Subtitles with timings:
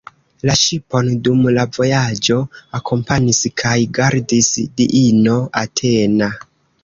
[0.49, 2.37] La ŝipon dum la vojaĝo
[2.79, 6.31] akompanis kaj gardis diino Atena.